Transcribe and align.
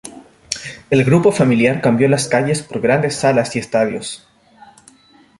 El 0.89 1.03
grupo 1.03 1.31
familiar 1.31 1.79
cambió 1.79 2.07
las 2.09 2.27
calles 2.27 2.63
por 2.63 2.81
grandes 2.81 3.13
salas 3.13 3.55
y 3.55 3.59
estadios. 3.59 4.27